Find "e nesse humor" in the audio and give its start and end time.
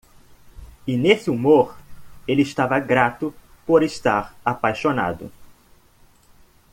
0.87-1.77